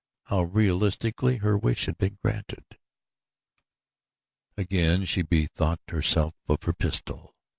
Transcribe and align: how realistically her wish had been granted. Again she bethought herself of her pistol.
how 0.23 0.41
realistically 0.41 1.37
her 1.37 1.55
wish 1.55 1.85
had 1.85 1.95
been 1.99 2.17
granted. 2.23 2.65
Again 4.57 5.05
she 5.05 5.21
bethought 5.21 5.79
herself 5.89 6.33
of 6.49 6.63
her 6.63 6.73
pistol. 6.73 7.35